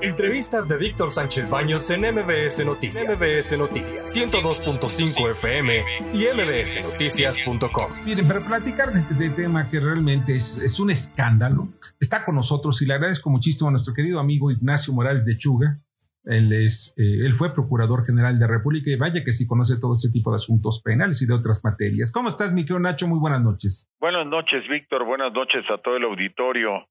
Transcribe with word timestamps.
Entrevistas 0.00 0.68
de 0.68 0.76
Víctor 0.76 1.10
Sánchez 1.10 1.50
Baños 1.50 1.90
en 1.90 2.02
MBS 2.02 2.64
Noticias. 2.64 3.20
MBS 3.20 3.58
Noticias 3.58 4.16
102.5 4.16 5.30
FM 5.32 5.82
y 6.14 6.24
mbsnoticias.com. 6.36 7.90
Miren, 8.06 8.28
para 8.28 8.40
platicar 8.40 8.92
de 8.92 9.00
este 9.00 9.30
tema 9.30 9.68
que 9.68 9.80
realmente 9.80 10.36
es, 10.36 10.62
es, 10.62 10.78
un 10.78 10.90
escándalo, 10.90 11.66
está 11.98 12.24
con 12.24 12.36
nosotros 12.36 12.80
y 12.80 12.86
le 12.86 12.94
agradezco 12.94 13.28
muchísimo 13.28 13.68
a 13.68 13.72
nuestro 13.72 13.92
querido 13.92 14.20
amigo 14.20 14.52
Ignacio 14.52 14.94
Morales 14.94 15.24
de 15.24 15.36
Chuga. 15.36 15.78
Él, 16.24 16.52
es, 16.52 16.94
eh, 16.96 17.26
él 17.26 17.34
fue 17.34 17.52
Procurador 17.52 18.06
General 18.06 18.34
de 18.34 18.40
la 18.40 18.52
República 18.52 18.90
y 18.90 18.96
vaya 18.96 19.24
que 19.24 19.32
sí 19.32 19.48
conoce 19.48 19.80
todo 19.80 19.94
este 19.94 20.12
tipo 20.12 20.30
de 20.30 20.36
asuntos 20.36 20.80
penales 20.80 21.22
y 21.22 21.26
de 21.26 21.34
otras 21.34 21.64
materias. 21.64 22.12
¿Cómo 22.12 22.28
estás, 22.28 22.52
mi 22.52 22.62
querido 22.62 22.78
Nacho? 22.78 23.08
Muy 23.08 23.18
buenas 23.18 23.42
noches. 23.42 23.90
Buenas 23.98 24.26
noches, 24.26 24.62
Víctor. 24.68 25.04
Buenas 25.04 25.32
noches 25.32 25.64
a 25.70 25.78
todo 25.78 25.96
el 25.96 26.04
auditorio. 26.04 26.86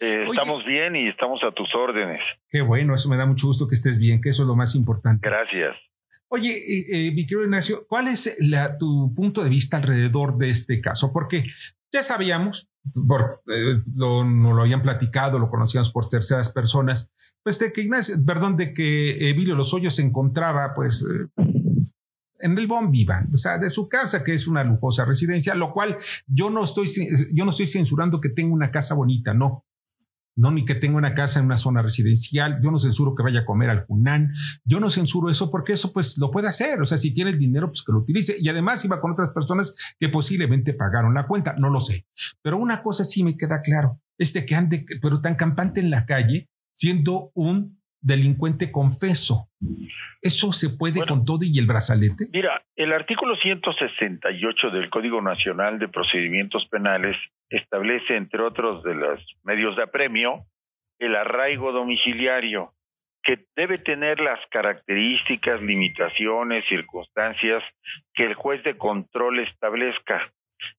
Eh, 0.00 0.26
estamos 0.28 0.64
bien 0.64 0.96
y 0.96 1.08
estamos 1.08 1.40
a 1.44 1.52
tus 1.52 1.74
órdenes. 1.74 2.40
Qué 2.48 2.62
bueno, 2.62 2.94
eso 2.94 3.08
me 3.08 3.16
da 3.16 3.26
mucho 3.26 3.46
gusto 3.46 3.68
que 3.68 3.74
estés 3.74 4.00
bien, 4.00 4.20
que 4.20 4.30
eso 4.30 4.42
es 4.42 4.48
lo 4.48 4.56
más 4.56 4.74
importante. 4.74 5.26
Gracias. 5.28 5.76
Oye, 6.28 6.50
eh, 6.50 6.86
eh, 6.88 7.12
mi 7.12 7.26
querido 7.26 7.44
Ignacio, 7.44 7.86
¿cuál 7.86 8.08
es 8.08 8.36
la, 8.40 8.76
tu 8.76 9.14
punto 9.14 9.44
de 9.44 9.50
vista 9.50 9.76
alrededor 9.76 10.36
de 10.36 10.50
este 10.50 10.80
caso? 10.80 11.12
Porque 11.12 11.44
ya 11.92 12.02
sabíamos, 12.02 12.68
por, 13.06 13.42
lo, 13.94 14.24
no 14.24 14.52
lo 14.52 14.62
habían 14.62 14.82
platicado, 14.82 15.38
lo 15.38 15.48
conocíamos 15.48 15.92
por 15.92 16.08
terceras 16.08 16.52
personas, 16.52 17.12
pues 17.44 17.58
de 17.60 17.72
que 17.72 17.82
Ignacio, 17.82 18.16
perdón, 18.26 18.56
de 18.56 18.74
que 18.74 19.30
Emilio 19.30 19.54
Lozoya 19.54 19.90
se 19.90 20.02
encontraba, 20.02 20.74
pues, 20.74 21.06
en 22.40 22.58
el 22.58 22.66
Bon 22.66 22.90
Vivan, 22.90 23.30
o 23.32 23.36
sea, 23.36 23.58
de 23.58 23.70
su 23.70 23.88
casa, 23.88 24.24
que 24.24 24.34
es 24.34 24.48
una 24.48 24.64
lujosa 24.64 25.04
residencia, 25.04 25.54
lo 25.54 25.70
cual 25.70 25.98
yo 26.26 26.50
no 26.50 26.64
estoy, 26.64 26.88
yo 27.32 27.44
no 27.44 27.52
estoy 27.52 27.68
censurando 27.68 28.20
que 28.20 28.30
tenga 28.30 28.52
una 28.52 28.72
casa 28.72 28.94
bonita, 28.94 29.34
no 29.34 29.64
no 30.36 30.50
ni 30.50 30.64
que 30.64 30.74
tenga 30.74 30.96
una 30.96 31.14
casa 31.14 31.40
en 31.40 31.46
una 31.46 31.56
zona 31.56 31.82
residencial, 31.82 32.60
yo 32.62 32.70
no 32.70 32.78
censuro 32.78 33.14
que 33.14 33.22
vaya 33.22 33.40
a 33.40 33.44
comer 33.44 33.70
al 33.70 33.86
Cunán, 33.86 34.32
yo 34.64 34.80
no 34.80 34.90
censuro 34.90 35.30
eso 35.30 35.50
porque 35.50 35.74
eso 35.74 35.92
pues 35.92 36.18
lo 36.18 36.30
puede 36.30 36.48
hacer, 36.48 36.80
o 36.80 36.86
sea, 36.86 36.98
si 36.98 37.12
tiene 37.12 37.30
el 37.30 37.38
dinero 37.38 37.68
pues 37.68 37.82
que 37.82 37.92
lo 37.92 37.98
utilice. 37.98 38.36
Y 38.38 38.48
además 38.48 38.84
iba 38.84 39.00
con 39.00 39.12
otras 39.12 39.32
personas 39.32 39.74
que 39.98 40.08
posiblemente 40.08 40.74
pagaron 40.74 41.14
la 41.14 41.26
cuenta, 41.26 41.54
no 41.58 41.70
lo 41.70 41.80
sé, 41.80 42.06
pero 42.42 42.58
una 42.58 42.82
cosa 42.82 43.04
sí 43.04 43.24
me 43.24 43.36
queda 43.36 43.62
claro, 43.62 44.00
este 44.18 44.44
que 44.46 44.54
ande 44.54 44.86
pero 45.00 45.20
tan 45.20 45.34
campante 45.34 45.80
en 45.80 45.90
la 45.90 46.06
calle 46.06 46.48
siendo 46.72 47.30
un 47.34 47.80
delincuente 48.04 48.70
confeso. 48.70 49.48
¿Eso 50.20 50.52
se 50.52 50.76
puede 50.78 51.04
con 51.06 51.24
todo 51.24 51.40
y 51.42 51.58
el 51.58 51.66
brazalete? 51.66 52.26
Mira, 52.32 52.62
el 52.76 52.92
artículo 52.92 53.34
168 53.36 54.70
del 54.70 54.90
Código 54.90 55.20
Nacional 55.20 55.78
de 55.78 55.88
Procedimientos 55.88 56.66
Penales 56.70 57.16
establece, 57.48 58.16
entre 58.16 58.42
otros 58.42 58.84
de 58.84 58.94
los 58.94 59.20
medios 59.42 59.74
de 59.76 59.82
apremio, 59.82 60.44
el 60.98 61.16
arraigo 61.16 61.72
domiciliario, 61.72 62.72
que 63.22 63.46
debe 63.56 63.78
tener 63.78 64.20
las 64.20 64.38
características, 64.50 65.62
limitaciones, 65.62 66.64
circunstancias 66.68 67.62
que 68.12 68.24
el 68.24 68.34
juez 68.34 68.62
de 68.64 68.76
control 68.76 69.40
establezca. 69.40 70.30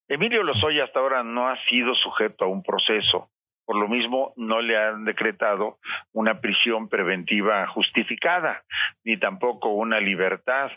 Emilio 0.08 0.44
Lozoya 0.44 0.84
hasta 0.84 1.00
ahora 1.00 1.24
no 1.24 1.48
ha 1.48 1.58
sido 1.70 1.96
sujeto 1.96 2.46
a 2.46 2.48
un 2.48 2.62
proceso. 2.62 3.30
Por 3.66 3.78
lo 3.78 3.88
mismo, 3.88 4.34
no 4.38 4.62
le 4.62 4.78
han 4.78 5.06
decretado 5.06 5.78
una 6.12 6.40
prisión 6.40 6.88
preventiva 6.88 7.68
justificada, 7.68 8.64
ni 9.04 9.18
tampoco 9.18 9.70
una 9.70 10.00
libertad 10.00 10.72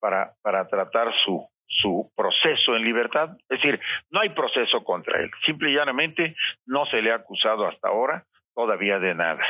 para, 0.00 0.32
para 0.42 0.66
tratar 0.66 1.08
su, 1.24 1.48
su 1.66 2.12
proceso 2.16 2.76
en 2.76 2.84
libertad. 2.84 3.30
Es 3.48 3.60
decir, 3.60 3.80
no 4.10 4.20
hay 4.20 4.30
proceso 4.30 4.82
contra 4.84 5.20
él. 5.20 5.30
Simple 5.46 5.70
y 5.70 5.74
llanamente 5.74 6.36
no 6.66 6.86
se 6.86 7.02
le 7.02 7.12
ha 7.12 7.16
acusado 7.16 7.66
hasta 7.66 7.88
ahora 7.88 8.26
todavía 8.54 8.98
de 8.98 9.14
nada. 9.14 9.42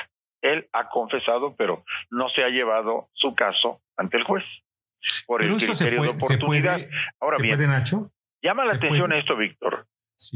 Él 0.42 0.68
ha 0.72 0.88
confesado, 0.88 1.54
pero 1.56 1.84
no 2.10 2.28
se 2.28 2.42
ha 2.42 2.48
llevado 2.48 3.08
su 3.14 3.34
caso 3.34 3.80
ante 3.96 4.18
el 4.18 4.24
juez 4.24 4.44
por 5.26 5.42
el 5.42 5.56
criterio 5.56 6.02
de 6.02 6.08
oportunidad. 6.08 6.80
Ahora 7.20 7.38
bien, 7.38 7.58
Nacho? 7.66 8.10
llama 8.42 8.64
la 8.64 8.72
atención 8.72 9.12
esto, 9.12 9.36
Víctor. 9.36 9.86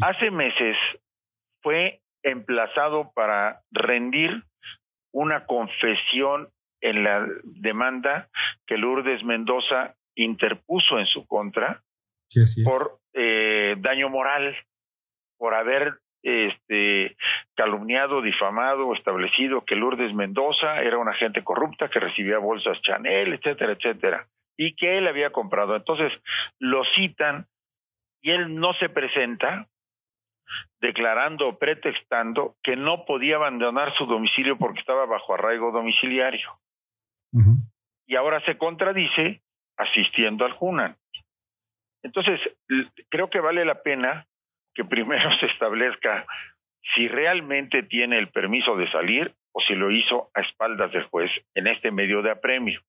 Hace 0.03 0.31
meses 0.31 0.77
fue 1.63 2.01
emplazado 2.31 3.11
para 3.15 3.63
rendir 3.71 4.45
una 5.13 5.47
confesión 5.47 6.47
en 6.81 7.05
la 7.05 7.27
demanda 7.45 8.29
que 8.67 8.77
Lourdes 8.77 9.25
Mendoza 9.25 9.95
interpuso 10.15 10.99
en 10.99 11.07
su 11.07 11.27
contra 11.27 11.83
por 12.65 12.99
eh, 13.15 13.77
daño 13.79 14.09
moral, 14.11 14.57
por 15.39 15.55
haber 15.55 15.99
este, 16.23 17.17
calumniado, 17.55 18.21
difamado, 18.23 18.93
establecido 18.95 19.65
que 19.65 19.77
Lourdes 19.77 20.15
Mendoza 20.15 20.83
era 20.83 20.99
una 20.99 21.13
agente 21.13 21.43
corrupta 21.43 21.89
que 21.89 22.01
recibía 22.01 22.39
bolsas 22.39 22.81
Chanel, 22.83 23.35
etcétera, 23.35 23.73
etcétera, 23.73 24.29
y 24.57 24.75
que 24.75 24.99
él 24.99 25.07
había 25.07 25.31
comprado. 25.31 25.77
Entonces 25.77 26.13
lo 26.59 26.83
citan 26.97 27.47
y 28.21 28.33
él 28.33 28.57
no 28.57 28.75
se 28.75 28.89
presenta 28.89 29.67
declarando, 30.81 31.51
pretextando 31.59 32.57
que 32.63 32.77
no 32.77 33.05
podía 33.05 33.37
abandonar 33.37 33.93
su 33.93 34.07
domicilio 34.07 34.57
porque 34.59 34.81
estaba 34.81 35.07
bajo 35.07 35.35
arraigo 35.35 35.73
domiciliario. 35.73 36.49
Y 38.07 38.17
ahora 38.17 38.41
se 38.45 38.57
contradice 38.57 39.43
asistiendo 39.77 40.45
al 40.45 40.53
Junan. 40.53 40.97
Entonces, 42.03 42.41
creo 43.11 43.29
que 43.29 43.41
vale 43.41 43.65
la 43.65 43.83
pena 43.83 44.27
que 44.75 44.85
primero 44.85 45.31
se 45.41 45.47
establezca 45.47 46.27
si 46.95 47.09
realmente 47.09 47.83
tiene 47.83 48.19
el 48.19 48.29
permiso 48.29 48.77
de 48.77 48.91
salir 48.91 49.35
o 49.53 49.61
si 49.61 49.75
lo 49.75 49.91
hizo 49.91 50.31
a 50.35 50.41
espaldas 50.41 50.93
del 50.93 51.05
juez 51.05 51.31
en 51.55 51.67
este 51.67 51.91
medio 51.91 52.23
de 52.23 52.31
apremio, 52.31 52.81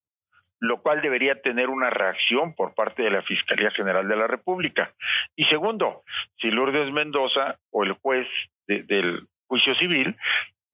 lo 0.59 0.81
cual 0.81 1.02
debería 1.02 1.42
tener 1.42 1.70
una 1.70 1.90
reacción 1.90 2.53
por 2.56 2.74
parte 2.74 3.03
de 3.03 3.12
la 3.12 3.22
Fiscalía 3.22 3.72
General 3.72 4.08
de 4.08 4.16
la 4.16 4.28
República. 4.28 4.94
Y 5.36 5.46
segundo, 5.46 6.03
si 6.38 6.52
Lourdes 6.52 6.92
Mendoza 6.92 7.56
o 7.72 7.84
el 7.84 7.94
juez 7.94 8.28
del 8.68 9.19
juicio 9.48 9.74
civil 9.75 10.16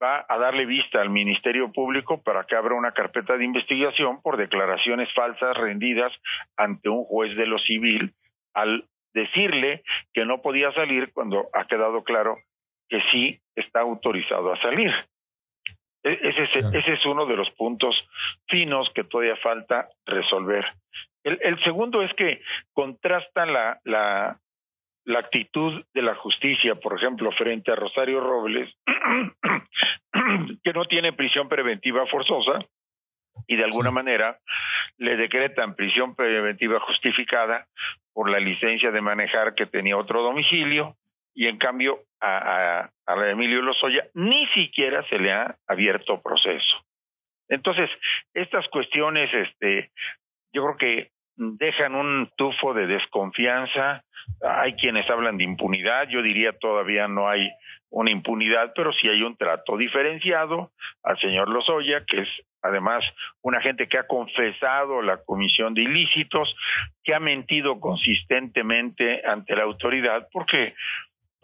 va 0.02 0.26
a 0.28 0.38
darle 0.38 0.66
vista 0.66 1.02
al 1.02 1.10
Ministerio 1.10 1.72
Público 1.72 2.22
para 2.22 2.44
que 2.44 2.56
abra 2.56 2.76
una 2.76 2.92
carpeta 2.92 3.38
de 3.38 3.46
investigación 3.46 4.22
por 4.22 4.38
declaraciones 4.38 5.14
falsas 5.14 5.56
rendidas 5.56 6.12
ante 6.58 6.90
un 6.90 7.06
juez 7.06 7.36
de 7.38 7.46
lo 7.46 7.60
civil 7.60 8.12
al 8.54 8.86
decirle 9.14 9.84
que 10.14 10.26
no 10.26 10.42
podía 10.42 10.72
salir 10.74 11.14
cuando 11.14 11.46
ha 11.54 11.66
quedado 11.66 12.04
claro 12.04 12.36
que 12.90 13.02
sí 13.12 13.40
está 13.56 13.82
autorizado 13.82 14.54
a 14.54 14.62
salir. 14.62 14.92
E-, 16.06 16.20
ese 16.22 16.44
es, 16.44 16.56
ese 16.56 16.94
es 16.94 17.06
uno 17.06 17.26
de 17.26 17.36
los 17.36 17.50
puntos 17.52 17.96
finos 18.48 18.90
que 18.94 19.04
todavía 19.04 19.36
falta 19.38 19.88
resolver. 20.06 20.64
El, 21.24 21.40
el 21.42 21.60
segundo 21.60 22.04
es 22.04 22.14
que 22.14 22.42
contrasta 22.72 23.46
la, 23.48 23.80
la, 23.84 24.40
la 25.06 25.20
actitud 25.20 25.84
de 25.94 26.02
la 26.04 26.16
justicia, 26.16 26.76
por 26.76 26.96
ejemplo, 26.96 27.32
frente 27.32 27.72
a 27.72 27.76
Rosario 27.76 28.20
Robles, 28.20 28.72
que 30.64 30.74
no 30.74 30.86
tiene 30.86 31.12
prisión 31.14 31.50
preventiva 31.50 32.06
forzosa 32.06 32.60
y 33.48 33.56
de 33.56 33.64
alguna 33.64 33.92
manera 33.92 34.40
le 34.98 35.18
decretan 35.18 35.76
prisión 35.76 36.16
preventiva 36.16 36.80
justificada 36.80 37.68
por 38.14 38.30
la 38.30 38.40
licencia 38.40 38.92
de 38.92 39.02
manejar 39.02 39.56
que 39.56 39.66
tenía 39.66 39.98
otro 39.98 40.22
domicilio 40.22 40.96
y 41.36 41.48
en 41.48 41.58
cambio 41.58 42.00
a, 42.22 42.90
a, 43.06 43.30
Emilio 43.30 43.62
Lozoya 43.62 44.08
ni 44.14 44.48
siquiera 44.48 45.04
se 45.10 45.20
le 45.20 45.32
ha 45.32 45.56
abierto 45.68 46.22
proceso. 46.22 46.84
Entonces, 47.50 47.90
estas 48.34 48.68
cuestiones, 48.70 49.30
este, 49.34 49.92
yo 50.54 50.64
creo 50.64 50.78
que 50.78 51.12
dejan 51.36 51.94
un 51.96 52.32
tufo 52.38 52.74
de 52.74 52.88
desconfianza. 52.88 54.04
Hay 54.42 54.74
quienes 54.74 55.08
hablan 55.10 55.38
de 55.38 55.44
impunidad, 55.44 56.08
yo 56.08 56.22
diría 56.22 56.54
todavía 56.54 57.08
no 57.08 57.30
hay 57.30 57.52
una 57.90 58.12
impunidad, 58.12 58.74
pero 58.76 58.92
sí 58.94 59.08
hay 59.08 59.22
un 59.22 59.38
trato 59.38 59.78
diferenciado 59.78 60.72
al 61.04 61.20
señor 61.20 61.50
Lozoya, 61.50 62.04
que 62.06 62.22
es 62.22 62.42
además 62.62 63.04
una 63.42 63.62
gente 63.62 63.86
que 63.86 63.98
ha 64.00 64.08
confesado 64.08 65.02
la 65.02 65.18
comisión 65.24 65.74
de 65.76 65.84
ilícitos, 65.84 66.56
que 67.04 67.14
ha 67.14 67.20
mentido 67.20 67.80
consistentemente 67.80 69.22
ante 69.26 69.56
la 69.56 69.64
autoridad, 69.64 70.28
porque 70.32 70.74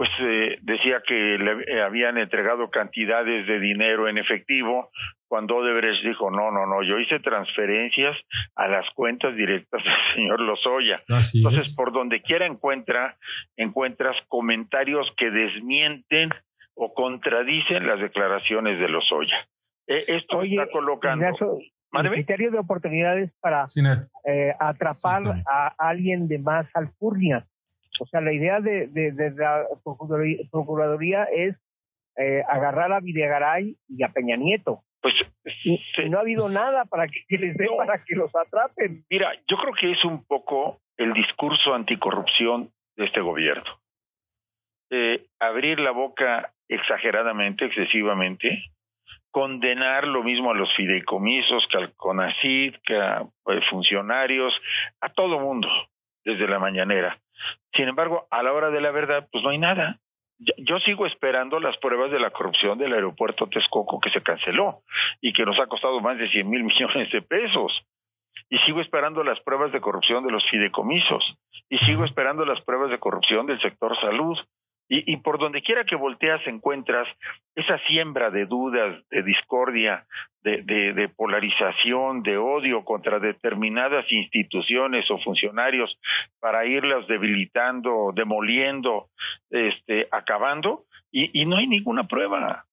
pues 0.02 0.10
eh, 0.20 0.58
decía 0.64 1.04
que 1.08 1.14
le 1.14 1.80
habían 1.80 2.18
entregado 2.18 2.72
cantidades 2.72 3.46
de 3.46 3.60
dinero 3.60 4.10
en 4.10 4.18
efectivo, 4.18 4.90
cuando 5.28 5.58
Odebrecht 5.58 6.04
dijo, 6.04 6.32
no, 6.32 6.50
no, 6.50 6.66
no, 6.66 6.82
yo 6.82 6.98
hice 6.98 7.20
transferencias 7.20 8.18
a 8.56 8.68
las 8.68 8.84
cuentas 8.96 9.36
directas 9.36 9.84
del 9.84 9.94
señor 10.16 10.40
Lozoya. 10.40 10.98
Entonces, 11.36 11.76
por 11.76 11.94
donde 11.94 12.24
quiera 12.24 12.48
encuentra, 12.48 13.16
encuentras 13.56 14.18
comentarios 14.28 15.08
que 15.18 15.30
desmienten 15.30 16.30
o 16.74 16.92
contradicen 16.96 17.86
las 17.86 18.00
declaraciones 18.00 18.80
de 18.80 18.90
Lozoya. 18.90 19.38
E, 19.86 19.98
esto 20.16 20.42
está 20.42 20.66
colocando... 20.72 21.28
el 21.28 22.10
criterio 22.10 22.50
de 22.50 22.58
oportunidades 22.58 23.32
para 23.40 23.66
eh, 24.26 24.56
atrapar 24.60 25.44
a 25.48 25.76
alguien 25.78 26.28
de 26.28 26.40
más 26.40 26.66
alcurnia 26.74 27.46
o 28.02 28.06
sea, 28.08 28.20
la 28.20 28.34
idea 28.34 28.60
de, 28.60 28.90
la 29.38 29.62
Procuraduría, 29.84 31.24
es 31.26 31.56
eh, 32.18 32.42
agarrar 32.50 32.92
a 32.92 33.00
Videgaray 33.00 33.78
y 33.88 34.04
a 34.04 34.10
Peña 34.10 34.36
Nieto. 34.36 34.80
pues 35.02 35.14
no 36.10 36.18
ha 36.18 36.22
habido 36.22 36.50
nada 36.50 36.86
para 36.86 37.08
que, 37.08 37.38
les 37.38 37.56
dé 37.56 37.68
para 37.78 38.00
que 38.04 38.16
los 38.16 38.36
atrapen. 38.36 39.06
Mira, 39.08 39.34
yo 39.48 39.58
creo 39.58 39.74
que 39.80 39.92
es 39.92 40.04
un 40.04 40.26
poco 40.26 40.82
el 40.98 41.14
discurso 41.14 41.76
anticorrupción 41.76 42.72
de 42.98 43.06
este 43.06 43.22
gobierno. 43.22 43.80
Eh, 44.90 45.28
abrir 45.40 45.80
la 45.80 45.92
boca 45.92 46.54
exageradamente, 46.68 47.66
excesivamente, 47.66 48.64
condenar 49.30 50.08
lo 50.08 50.24
mismo 50.24 50.50
a 50.50 50.56
los 50.56 50.76
fideicomisos, 50.76 51.68
que 51.72 51.78
al 51.78 51.94
CONACID, 51.96 52.78
que 52.84 52.96
a 52.96 53.22
eh, 53.22 53.62
funcionarios, 53.70 54.60
a 55.02 55.10
todo 55.10 55.40
mundo, 55.40 55.70
desde 56.26 56.48
la 56.48 56.58
mañanera. 56.58 57.22
Sin 57.74 57.88
embargo, 57.88 58.28
a 58.30 58.44
la 58.44 58.54
hora 58.54 58.70
de 58.70 58.82
la 58.82 58.92
verdad, 58.92 59.28
pues 59.32 59.44
no 59.44 59.50
hay 59.50 59.58
nada. 59.58 60.00
Yo 60.58 60.80
sigo 60.80 61.06
esperando 61.06 61.60
las 61.60 61.78
pruebas 61.78 62.12
de 62.12 62.20
la 62.20 62.32
corrupción 62.32 62.78
del 62.80 62.94
aeropuerto 62.94 63.48
Texcoco 63.48 64.00
que 64.00 64.10
se 64.10 64.24
canceló 64.24 64.72
y 65.22 65.34
que 65.34 65.46
nos 65.46 65.60
ha 65.60 65.68
costado 65.68 66.00
más 66.00 66.18
de 66.18 66.28
100 66.28 66.50
mil 66.50 66.64
millones 66.66 67.12
de 67.12 67.22
pesos. 67.22 67.72
Y 68.50 68.58
sigo 68.60 68.82
esperando 68.82 69.24
las 69.24 69.40
pruebas 69.42 69.72
de 69.72 69.82
corrupción 69.82 70.26
de 70.26 70.32
los 70.32 70.44
fideicomisos. 70.50 71.24
Y 71.70 71.78
sigo 71.80 72.06
esperando 72.06 72.44
las 72.46 72.62
pruebas 72.62 72.90
de 72.90 72.98
corrupción 72.98 73.46
del 73.46 73.62
sector 73.62 73.96
salud. 74.00 74.38
Y, 74.94 75.16
por 75.18 75.40
donde 75.40 75.62
quiera 75.62 75.86
que 75.86 75.96
volteas 75.96 76.46
encuentras 76.48 77.08
esa 77.56 77.78
siembra 77.88 78.30
de 78.30 78.46
dudas, 78.46 79.02
de 79.10 79.24
discordia, 79.24 80.06
de, 80.44 80.64
de, 80.64 81.08
polarización, 81.08 82.24
de 82.24 82.38
odio 82.38 82.84
contra 82.84 83.20
determinadas 83.20 84.04
instituciones 84.12 85.10
o 85.10 85.18
funcionarios 85.20 85.98
para 86.42 86.66
irlas 86.66 87.08
debilitando, 87.08 88.10
demoliendo, 88.14 89.08
este, 89.50 90.10
acabando, 90.12 90.84
y, 91.10 91.46
no 91.46 91.56
hay 91.56 91.68
ninguna 91.68 92.04
prueba. 92.04 92.66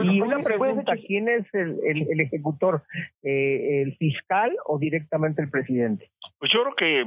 y 0.00 0.20
una 0.20 0.38
pregunta, 0.38 0.92
¿quién 1.06 1.30
es 1.30 1.46
el, 1.54 1.78
el, 1.82 2.20
ejecutor? 2.20 2.82
Eh, 3.22 3.80
¿El 3.80 3.96
fiscal 3.96 4.54
o 4.66 4.78
directamente 4.78 5.40
el 5.40 5.48
presidente? 5.48 6.10
Pues 6.38 6.52
yo 6.52 6.62
creo 6.62 6.74
que 6.74 7.04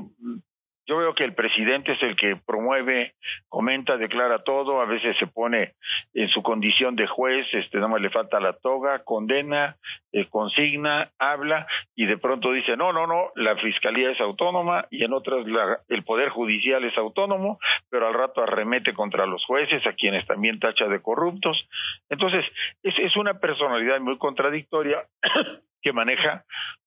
yo 0.88 0.98
veo 0.98 1.16
que 1.16 1.24
el 1.24 1.34
presidente 1.34 1.94
es 1.94 2.04
el 2.04 2.16
que 2.16 2.36
promueve, 2.36 3.16
comenta, 3.50 3.98
declara 3.98 4.40
todo, 4.40 4.82
a 4.82 4.86
veces 4.86 5.18
se 5.18 5.28
pone 5.28 5.74
en 6.14 6.30
su 6.30 6.44
condición 6.44 6.96
de 6.96 7.08
juez, 7.08 7.48
este, 7.54 7.80
nada 7.80 7.98
le 7.98 8.10
falta 8.10 8.40
la 8.40 8.54
toga, 8.54 9.04
condena, 9.04 9.78
eh, 10.12 10.28
consigna, 10.30 11.06
habla 11.20 11.66
y 11.96 12.06
de 12.06 12.18
pronto 12.18 12.52
dice, 12.52 12.78
no, 12.78 12.94
no, 12.94 13.08
no, 13.08 13.32
la 13.36 13.56
fiscalía 13.58 14.12
es 14.12 14.22
autónoma 14.22 14.86
y 14.92 15.04
en 15.04 15.14
otras 15.14 15.48
la, 15.48 15.80
el 15.90 16.04
poder 16.04 16.30
judicial 16.30 16.84
es 16.84 16.98
autónomo, 16.98 17.58
pero 17.90 18.08
al 18.08 18.14
rato 18.14 18.42
arremete 18.42 18.94
contra 18.94 19.26
los 19.26 19.44
jueces, 19.46 19.86
a 19.88 19.94
quienes 19.94 20.26
también 20.28 20.60
tacha 20.60 20.86
de 20.86 21.02
corruptos. 21.02 21.68
Entonces, 22.10 22.46
es, 22.84 22.94
es 23.00 23.16
una 23.18 23.40
personalidad 23.40 24.00
muy 24.00 24.18
contradictoria 24.18 25.02
que 25.82 25.94
maneja 25.94 26.46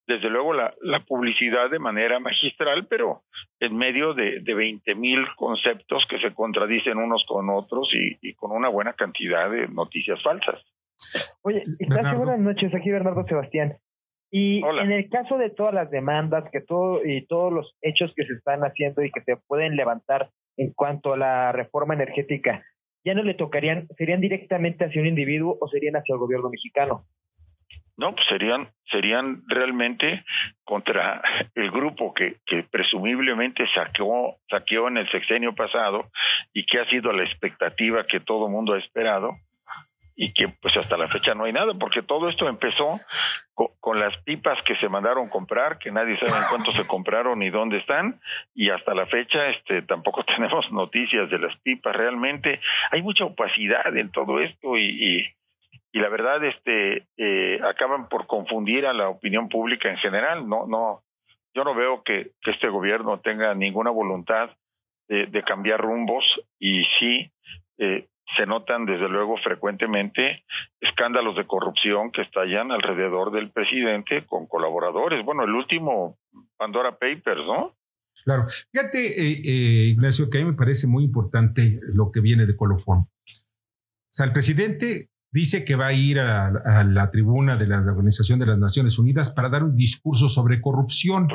desde 0.08 0.30
luego 0.30 0.54
la, 0.54 0.74
la, 0.80 1.00
publicidad 1.00 1.70
de 1.70 1.78
manera 1.78 2.18
magistral, 2.18 2.86
pero 2.88 3.24
en 3.60 3.76
medio 3.76 4.14
de, 4.14 4.40
de 4.40 4.54
20 4.54 4.94
mil 4.94 5.18
conceptos 5.36 6.06
que 6.06 6.18
se 6.18 6.32
contradicen 6.32 6.96
unos 6.96 7.24
con 7.28 7.50
otros 7.50 7.90
y, 7.92 8.34
con 8.34 8.52
una 8.52 8.70
buena 8.70 8.94
cantidad 8.94 9.50
de 9.50 9.68
noticias 9.68 10.20
falsas. 10.22 10.64
Oye, 11.42 11.62
gracias, 11.78 12.16
buenas 12.16 12.40
noches, 12.40 12.74
aquí 12.74 12.90
Bernardo 12.90 13.24
Sebastián. 13.28 13.76
Y 14.30 14.62
en 14.64 14.92
el 14.92 15.10
caso 15.10 15.36
de 15.36 15.50
todas 15.50 15.74
las 15.74 15.90
demandas 15.90 16.44
que 16.50 16.60
todo 16.62 17.04
y 17.04 17.26
todos 17.26 17.52
los 17.52 17.76
hechos 17.82 18.12
que 18.16 18.24
se 18.24 18.32
están 18.32 18.60
haciendo 18.62 19.02
y 19.02 19.10
que 19.10 19.22
se 19.22 19.36
pueden 19.36 19.76
levantar 19.76 20.30
en 20.56 20.72
cuanto 20.72 21.12
a 21.12 21.18
la 21.18 21.52
reforma 21.52 21.94
energética, 21.94 22.64
ya 23.04 23.14
no 23.14 23.22
le 23.22 23.34
tocarían, 23.34 23.88
serían 23.96 24.20
directamente 24.20 24.86
hacia 24.86 25.02
un 25.02 25.06
individuo 25.06 25.58
o 25.60 25.68
serían 25.68 25.96
hacia 25.96 26.14
el 26.14 26.18
gobierno 26.18 26.48
mexicano. 26.48 27.06
No, 27.98 28.14
pues 28.14 28.28
serían, 28.28 28.68
serían 28.92 29.42
realmente 29.48 30.24
contra 30.62 31.20
el 31.56 31.68
grupo 31.72 32.14
que, 32.14 32.36
presumiblemente 32.70 33.66
saqueó, 33.74 34.36
saqueó 34.48 34.86
en 34.86 34.98
el 34.98 35.10
sexenio 35.10 35.52
pasado 35.52 36.08
y 36.54 36.64
que 36.64 36.78
ha 36.78 36.88
sido 36.88 37.12
la 37.12 37.24
expectativa 37.24 38.04
que 38.04 38.20
todo 38.20 38.48
mundo 38.48 38.74
ha 38.74 38.78
esperado 38.78 39.34
y 40.14 40.32
que 40.32 40.48
pues 40.62 40.76
hasta 40.76 40.96
la 40.96 41.08
fecha 41.08 41.34
no 41.34 41.44
hay 41.44 41.52
nada, 41.52 41.74
porque 41.74 42.02
todo 42.02 42.28
esto 42.28 42.48
empezó 42.48 42.98
con, 43.54 43.98
las 43.98 44.16
pipas 44.22 44.58
que 44.64 44.76
se 44.76 44.88
mandaron 44.88 45.28
comprar, 45.28 45.78
que 45.78 45.90
nadie 45.90 46.16
sabe 46.18 46.40
en 46.40 46.48
cuánto 46.50 46.72
se 46.76 46.86
compraron 46.86 47.40
ni 47.40 47.50
dónde 47.50 47.78
están, 47.78 48.14
y 48.54 48.70
hasta 48.70 48.94
la 48.94 49.06
fecha 49.06 49.48
este 49.48 49.82
tampoco 49.82 50.24
tenemos 50.36 50.70
noticias 50.70 51.28
de 51.30 51.38
las 51.40 51.60
pipas 51.62 51.96
realmente. 51.96 52.60
Hay 52.92 53.02
mucha 53.02 53.24
opacidad 53.24 53.96
en 53.96 54.12
todo 54.12 54.38
esto 54.40 54.76
y 54.76 55.32
la 55.92 56.08
verdad 56.08 56.44
este 56.44 57.06
eh, 57.16 57.60
acaban 57.62 58.08
por 58.08 58.26
confundir 58.26 58.86
a 58.86 58.92
la 58.92 59.08
opinión 59.08 59.48
pública 59.48 59.88
en 59.88 59.96
general 59.96 60.48
no 60.48 60.66
no 60.66 61.02
yo 61.54 61.64
no 61.64 61.74
veo 61.74 62.02
que, 62.04 62.32
este 62.46 62.68
gobierno 62.68 63.20
tenga 63.20 63.54
ninguna 63.54 63.90
voluntad 63.90 64.50
de, 65.08 65.42
cambiar 65.42 65.80
rumbos 65.80 66.22
y 66.58 66.84
sí 66.98 67.32
eh, 67.78 68.08
se 68.36 68.44
notan 68.44 68.84
desde 68.84 69.08
luego 69.08 69.38
frecuentemente 69.38 70.44
escándalos 70.80 71.34
de 71.34 71.46
corrupción 71.46 72.12
que 72.12 72.22
estallan 72.22 72.70
alrededor 72.70 73.32
del 73.32 73.50
presidente 73.52 74.26
con 74.26 74.46
colaboradores 74.46 75.24
bueno 75.24 75.44
el 75.44 75.54
último 75.54 76.18
Pandora 76.56 76.92
Papers 76.92 77.44
no 77.46 77.74
Claro. 78.24 78.42
Fíjate, 78.72 78.98
eh, 79.06 79.42
eh, 79.44 79.84
Ignacio, 79.90 80.28
que 80.28 80.38
a 80.38 80.40
mí 80.40 80.50
me 80.50 80.56
parece 80.56 80.86
muy 80.86 81.04
importante 81.04 81.78
lo 81.94 82.10
que 82.10 82.20
viene 82.20 82.46
de 82.46 82.56
colofón. 82.56 82.98
O 82.98 84.10
sea, 84.10 84.26
el 84.26 84.32
presidente 84.32 85.10
dice 85.30 85.64
que 85.64 85.76
va 85.76 85.88
a 85.88 85.92
ir 85.92 86.20
a, 86.20 86.84
la 86.84 87.10
tribuna 87.10 87.56
de 87.56 87.66
la 87.66 87.78
Organización 87.78 88.38
de 88.38 88.46
las 88.46 88.58
Naciones 88.58 88.98
Unidas 88.98 89.30
para 89.30 89.48
dar 89.48 89.64
un 89.64 89.76
discurso 89.76 90.28
sobre 90.28 90.60
corrupción. 90.60 91.28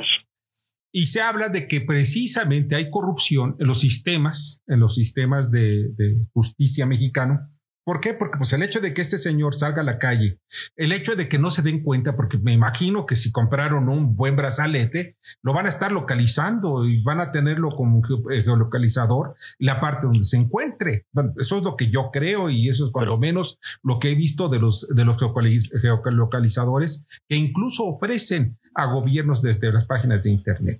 Y 0.91 1.07
se 1.07 1.21
habla 1.21 1.49
de 1.49 1.67
que 1.67 1.81
precisamente 1.81 2.75
hay 2.75 2.91
corrupción 2.91 3.55
en 3.59 3.67
los 3.67 3.81
sistemas, 3.81 4.61
en 4.67 4.79
los 4.79 4.95
sistemas 4.95 5.51
de, 5.51 5.89
de 5.95 6.25
justicia 6.33 6.85
mexicano, 6.85 7.47
¿Por 7.83 7.99
qué? 7.99 8.13
Porque 8.13 8.37
pues 8.37 8.53
el 8.53 8.63
hecho 8.63 8.79
de 8.79 8.93
que 8.93 9.01
este 9.01 9.17
señor 9.17 9.55
salga 9.55 9.81
a 9.81 9.85
la 9.85 9.99
calle, 9.99 10.39
el 10.77 10.93
hecho 10.93 11.15
de 11.15 11.27
que 11.27 11.37
no 11.37 11.51
se 11.51 11.61
den 11.61 11.83
cuenta, 11.83 12.15
porque 12.15 12.37
me 12.37 12.53
imagino 12.53 13.05
que 13.05 13.15
si 13.15 13.31
compraron 13.31 13.89
un 13.89 14.15
buen 14.15 14.35
brazalete, 14.37 15.17
lo 15.41 15.53
van 15.53 15.65
a 15.65 15.69
estar 15.69 15.91
localizando 15.91 16.85
y 16.85 17.03
van 17.03 17.19
a 17.19 17.31
tenerlo 17.31 17.71
como 17.71 18.01
eh, 18.31 18.43
geolocalizador 18.43 19.35
la 19.59 19.81
parte 19.81 20.05
donde 20.05 20.23
se 20.23 20.37
encuentre. 20.37 21.05
eso 21.37 21.57
es 21.57 21.63
lo 21.63 21.75
que 21.75 21.89
yo 21.89 22.09
creo 22.11 22.49
y 22.49 22.69
eso 22.69 22.85
es 22.85 22.91
por 22.91 23.05
lo 23.05 23.17
menos 23.17 23.59
lo 23.83 23.99
que 23.99 24.11
he 24.11 24.15
visto 24.15 24.47
de 24.47 24.59
los, 24.59 24.87
de 24.87 25.03
los 25.03 25.17
geolocalizadores 25.17 27.05
que 27.27 27.35
incluso 27.35 27.83
ofrecen 27.83 28.57
a 28.75 28.85
gobiernos 28.85 29.41
desde 29.41 29.71
las 29.73 29.85
páginas 29.85 30.21
de 30.21 30.31
Internet. 30.31 30.77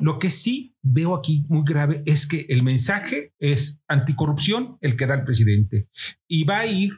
Lo 0.00 0.18
que 0.18 0.30
sí 0.30 0.74
veo 0.82 1.14
aquí 1.14 1.44
muy 1.48 1.64
grave 1.64 2.02
es 2.06 2.28
que 2.28 2.46
el 2.48 2.62
mensaje 2.62 3.32
es 3.38 3.82
anticorrupción 3.88 4.78
el 4.80 4.96
que 4.96 5.06
da 5.06 5.14
el 5.14 5.24
presidente 5.24 5.88
y 6.28 6.44
va 6.44 6.58
a 6.58 6.66
ir 6.66 6.92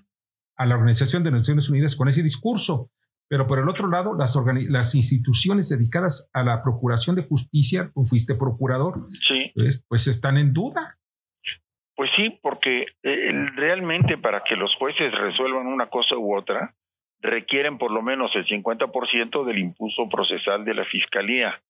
a 0.57 0.67
la 0.67 0.75
Organización 0.75 1.25
de 1.25 1.31
Naciones 1.31 1.71
Unidas 1.71 1.97
con 1.97 2.09
ese 2.09 2.23
discurso. 2.23 2.91
Pero 3.29 3.47
por 3.47 3.59
el 3.59 3.69
otro 3.69 3.89
lado, 3.89 4.15
las, 4.15 4.37
las 4.69 4.95
instituciones 4.95 5.71
dedicadas 5.71 6.29
a 6.35 6.43
la 6.43 6.63
procuración 6.63 7.17
de 7.17 7.23
justicia, 7.23 7.91
tú 7.95 8.05
fuiste 8.05 8.35
procurador, 8.35 9.07
pues, 9.55 9.87
pues 9.89 10.07
están 10.07 10.37
en 10.37 10.53
duda. 10.53 10.97
Pues 11.97 12.11
sí, 12.17 12.39
porque 12.43 12.85
eh, 13.03 13.33
realmente 13.57 14.19
para 14.19 14.43
que 14.47 14.57
los 14.57 14.75
jueces 14.79 15.13
resuelvan 15.13 15.67
una 15.67 15.87
cosa 15.87 16.17
u 16.17 16.37
otra, 16.37 16.75
requieren 17.21 17.79
por 17.79 17.91
lo 17.91 18.03
menos 18.03 18.31
el 18.35 18.47
50% 18.47 19.45
del 19.45 19.59
impulso 19.59 20.09
procesal 20.11 20.65
de 20.65 20.75
la 20.75 20.85
fiscalía. 20.85 21.63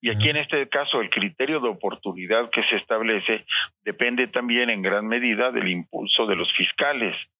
Y 0.00 0.10
aquí 0.10 0.28
en 0.28 0.36
este 0.36 0.68
caso 0.68 1.00
el 1.00 1.10
criterio 1.10 1.60
de 1.60 1.68
oportunidad 1.68 2.50
que 2.50 2.62
se 2.64 2.76
establece 2.76 3.44
depende 3.84 4.26
también 4.28 4.70
en 4.70 4.82
gran 4.82 5.06
medida 5.06 5.50
del 5.50 5.68
impulso 5.68 6.26
de 6.26 6.36
los 6.36 6.52
fiscales. 6.52 7.34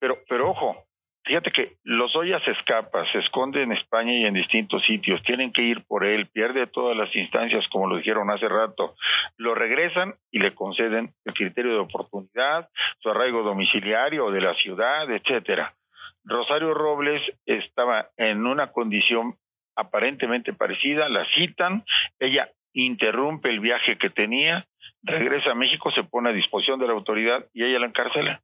Pero, 0.00 0.18
pero 0.28 0.50
ojo, 0.50 0.84
fíjate 1.24 1.50
que 1.50 1.76
los 1.84 2.14
Ollas 2.16 2.42
escapa, 2.46 3.04
se 3.12 3.18
esconde 3.18 3.62
en 3.62 3.72
España 3.72 4.12
y 4.12 4.24
en 4.24 4.34
distintos 4.34 4.82
sitios, 4.86 5.22
tienen 5.22 5.52
que 5.52 5.62
ir 5.62 5.84
por 5.86 6.04
él, 6.04 6.26
pierde 6.28 6.66
todas 6.66 6.96
las 6.96 7.14
instancias, 7.14 7.66
como 7.68 7.88
lo 7.88 7.96
dijeron 7.96 8.30
hace 8.30 8.48
rato, 8.48 8.94
lo 9.36 9.54
regresan 9.54 10.12
y 10.30 10.38
le 10.38 10.54
conceden 10.54 11.06
el 11.24 11.34
criterio 11.34 11.72
de 11.72 11.80
oportunidad, 11.80 12.68
su 13.00 13.10
arraigo 13.10 13.42
domiciliario 13.42 14.30
de 14.30 14.40
la 14.40 14.54
ciudad, 14.54 15.10
etcétera. 15.10 15.74
Rosario 16.24 16.74
Robles 16.74 17.22
estaba 17.44 18.08
en 18.16 18.46
una 18.46 18.68
condición 18.68 19.34
aparentemente 19.78 20.52
parecida, 20.52 21.08
la 21.08 21.24
citan, 21.24 21.84
ella 22.18 22.50
interrumpe 22.72 23.48
el 23.48 23.60
viaje 23.60 23.96
que 23.96 24.10
tenía, 24.10 24.66
regresa 25.02 25.52
a 25.52 25.54
México, 25.54 25.90
se 25.92 26.02
pone 26.02 26.30
a 26.30 26.32
disposición 26.32 26.78
de 26.80 26.88
la 26.88 26.92
autoridad 26.92 27.44
y 27.54 27.64
ella 27.64 27.78
la 27.78 27.86
encarcela. 27.86 28.42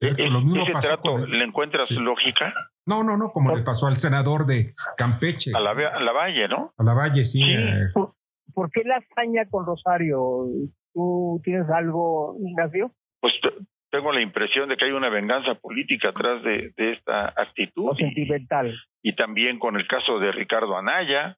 ¿Ese 0.00 0.72
trato 0.80 1.18
le 1.18 1.44
encuentras 1.44 1.90
lógica? 1.90 2.52
No, 2.86 3.02
no, 3.02 3.16
no, 3.16 3.30
como 3.30 3.54
le 3.56 3.62
pasó 3.62 3.86
al 3.86 3.98
senador 3.98 4.46
de 4.46 4.72
Campeche. 4.96 5.50
A 5.54 5.60
la, 5.60 5.72
Valle, 6.12 6.48
¿no? 6.48 6.72
A 6.76 6.84
la 6.84 6.94
Valle, 6.94 7.24
sí. 7.24 7.42
Eh. 7.42 7.88
¿Por, 8.54 8.70
qué 8.70 8.82
la 8.84 8.96
hazaña 8.96 9.48
con 9.50 9.66
Rosario? 9.66 10.46
¿Tú 10.94 11.40
tienes 11.42 11.68
algo, 11.70 12.36
Ignacio? 12.40 12.92
Pues 13.20 13.34
tengo 13.90 14.12
la 14.12 14.20
impresión 14.20 14.68
de 14.68 14.76
que 14.76 14.84
hay 14.84 14.92
una 14.92 15.08
venganza 15.08 15.54
política 15.54 16.10
atrás 16.10 16.42
de, 16.42 16.72
esta 16.76 17.28
actitud. 17.36 17.90
O 17.90 17.94
sentimental. 17.94 18.74
Y, 19.02 19.14
también 19.14 19.58
con 19.58 19.76
el 19.76 19.86
caso 19.86 20.18
de 20.18 20.32
Ricardo 20.32 20.76
Anaya. 20.76 21.36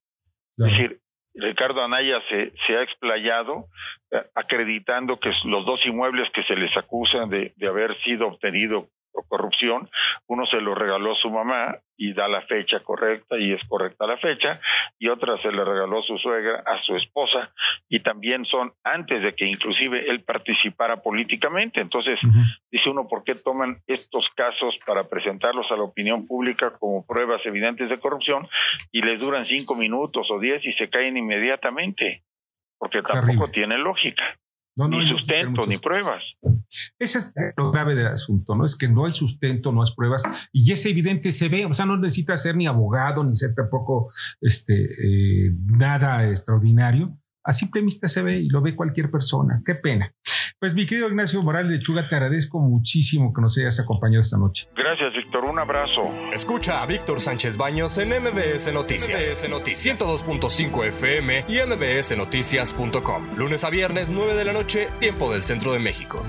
Es 0.57 0.66
decir, 0.66 1.00
Ricardo 1.35 1.83
Anaya 1.83 2.21
se, 2.28 2.52
se 2.66 2.76
ha 2.76 2.83
explayado 2.83 3.66
eh, 4.11 4.23
acreditando 4.35 5.19
que 5.19 5.30
los 5.45 5.64
dos 5.64 5.80
inmuebles 5.87 6.28
que 6.35 6.42
se 6.45 6.54
les 6.57 6.76
acusan 6.76 7.30
de, 7.30 7.52
de 7.57 7.66
haber 7.69 7.95
sido 8.02 8.26
obtenidos 8.26 8.88
por 9.12 9.26
corrupción, 9.29 9.88
uno 10.26 10.47
se 10.47 10.61
lo 10.61 10.75
regaló 10.75 11.12
a 11.12 11.17
su 11.17 11.31
mamá 11.31 11.79
y 11.97 12.14
da 12.14 12.29
la 12.29 12.40
fecha 12.43 12.79
correcta 12.85 13.38
y 13.38 13.52
es 13.52 13.61
correcta 13.69 14.07
la 14.07 14.17
fecha, 14.17 14.52
y 14.99 15.09
otra 15.09 15.37
se 15.43 15.52
le 15.52 15.64
regaló 15.64 16.02
su 16.02 16.17
suegra 16.17 16.62
a 16.64 16.83
su 16.83 16.97
esposa, 16.97 17.52
y 17.88 18.02
también 18.02 18.45
son 18.47 18.73
antes 18.85 19.23
de 19.23 19.35
que 19.35 19.47
inclusive 19.47 20.09
él 20.09 20.25
participara 20.25 21.02
políticamente. 21.02 21.81
Entonces, 21.81 22.19
dice 22.71 22.88
uno, 22.88 23.07
¿por 23.09 23.23
qué 23.23 23.35
toman 23.35 23.83
estos 23.87 24.31
casos 24.31 24.79
para 24.87 25.09
presentarlos 25.09 25.71
a 25.71 25.76
la 25.76 25.83
opinión 25.83 26.26
pública 26.26 26.73
como 26.79 27.05
pruebas 27.07 27.45
evidentes 27.45 27.90
de 27.90 28.00
corrupción 28.00 28.49
y 28.93 29.02
les 29.02 29.21
duran 29.21 29.45
cinco 29.45 29.76
minutos 29.76 30.26
o 30.31 30.38
diez 30.38 30.64
y 30.64 30.73
se 30.73 30.88
caen 30.88 31.17
inmediatamente? 31.17 32.23
Porque 32.79 33.02
tampoco 33.02 33.50
tiene 33.50 33.76
lógica 33.76 34.38
ni 34.88 35.08
sustento, 35.08 35.62
ni 35.66 35.76
pruebas. 35.78 36.22
Ese 36.99 37.18
es 37.18 37.34
lo 37.56 37.70
grave 37.70 37.94
del 37.94 38.06
asunto, 38.06 38.54
¿no? 38.54 38.64
Es 38.64 38.76
que 38.76 38.88
no 38.88 39.06
hay 39.06 39.12
sustento, 39.12 39.72
no 39.72 39.82
hay 39.82 39.92
pruebas, 39.96 40.22
y 40.52 40.72
es 40.72 40.84
evidente, 40.87 41.32
se 41.32 41.49
ve, 41.49 41.66
o 41.66 41.75
sea, 41.75 41.87
no 41.87 41.96
necesita 41.96 42.37
ser 42.37 42.56
ni 42.56 42.66
abogado, 42.66 43.25
ni 43.25 43.37
ser 43.37 43.54
tampoco 43.54 44.12
este, 44.40 44.75
eh, 44.75 45.52
nada 45.66 46.28
extraordinario. 46.28 47.18
A 47.42 47.52
simple 47.52 47.82
vista 47.82 48.06
se 48.06 48.22
ve 48.22 48.38
y 48.38 48.49
lo 48.49 48.60
ve 48.60 48.76
cualquier 48.76 49.10
persona. 49.10 49.62
Qué 49.64 49.75
pena. 49.75 50.14
Pues 50.61 50.75
mi 50.75 50.85
querido 50.85 51.09
Ignacio 51.09 51.43
Morales 51.43 51.71
Lechuga, 51.71 52.07
te 52.07 52.17
agradezco 52.17 52.61
muchísimo 52.61 53.33
que 53.33 53.40
nos 53.40 53.57
hayas 53.57 53.81
acompañado 53.81 54.21
esta 54.21 54.37
noche. 54.37 54.69
Gracias, 54.76 55.14
Víctor. 55.14 55.47
Un 55.47 55.59
abrazo. 55.59 56.02
Escucha 56.35 56.83
a 56.83 56.87
Víctor 56.87 57.19
Sánchez 57.19 57.57
Baños 57.57 57.97
en 57.97 58.11
MBS 58.11 58.71
Noticias. 58.71 59.31
MBS 59.31 59.49
Noticias 59.49 59.99
102.5 59.99 60.85
FM 60.88 61.47
y 61.49 61.61
MBSNoticias.com. 61.67 63.38
Lunes 63.38 63.64
a 63.64 63.71
viernes, 63.71 64.11
9 64.11 64.35
de 64.35 64.45
la 64.45 64.52
noche, 64.52 64.88
tiempo 65.00 65.33
del 65.33 65.43
centro 65.43 65.73
de 65.73 65.79
México. 65.79 66.26